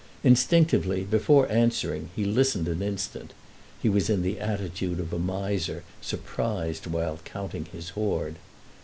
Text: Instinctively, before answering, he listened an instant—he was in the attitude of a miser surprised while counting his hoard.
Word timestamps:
Instinctively, 0.23 1.03
before 1.03 1.47
answering, 1.51 2.09
he 2.15 2.25
listened 2.25 2.67
an 2.67 2.81
instant—he 2.81 3.87
was 3.87 4.09
in 4.09 4.23
the 4.23 4.39
attitude 4.39 4.99
of 4.99 5.13
a 5.13 5.19
miser 5.19 5.83
surprised 6.01 6.87
while 6.87 7.19
counting 7.23 7.65
his 7.65 7.89
hoard. 7.89 8.37